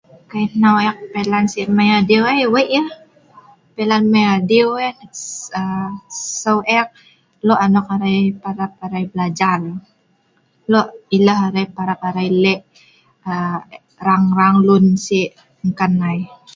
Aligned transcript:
Kai 0.29 0.43
hau 0.61 0.75
eek 0.85 0.97
si 1.01 1.09
pelan 3.75 3.95
adiew 4.37 4.71
ai 4.83 4.91
suh 6.41 6.61
eek 6.77 6.89
ai 6.93 7.01
lo 7.47 7.53
nok 7.73 7.87
parab 8.43 8.71
arai 8.85 9.05
blajar 9.11 9.61
lo' 10.71 10.91
eleh 11.15 11.37
parab 11.75 11.99
arai 12.09 12.29
lek' 12.43 12.65
rang-rang 14.07 14.55
lun 14.67 14.85
si 15.05 15.19
nkan 15.67 15.91
ngai. 16.01 16.19